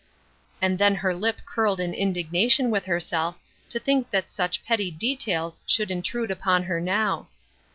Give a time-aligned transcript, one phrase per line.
[0.63, 3.37] "And then her lip curled in indignation with herself
[3.69, 7.29] to think that such petty details should intrude upon her now.